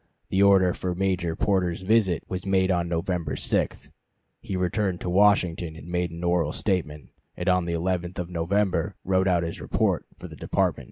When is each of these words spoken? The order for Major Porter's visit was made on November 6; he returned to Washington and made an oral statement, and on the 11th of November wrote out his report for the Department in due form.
The 0.29 0.41
order 0.41 0.73
for 0.73 0.95
Major 0.95 1.35
Porter's 1.35 1.81
visit 1.81 2.23
was 2.27 2.43
made 2.43 2.71
on 2.71 2.87
November 2.87 3.35
6; 3.35 3.91
he 4.39 4.55
returned 4.57 4.99
to 5.01 5.11
Washington 5.11 5.75
and 5.75 5.87
made 5.89 6.09
an 6.09 6.23
oral 6.23 6.53
statement, 6.53 7.09
and 7.37 7.47
on 7.47 7.65
the 7.65 7.73
11th 7.73 8.17
of 8.17 8.27
November 8.31 8.95
wrote 9.03 9.27
out 9.27 9.43
his 9.43 9.61
report 9.61 10.07
for 10.17 10.27
the 10.27 10.35
Department 10.35 10.71
in 10.71 10.71
due 10.71 10.73
form. 10.75 10.75